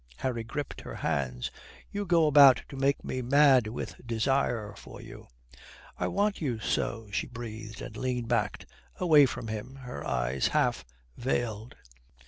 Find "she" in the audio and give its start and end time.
7.11-7.27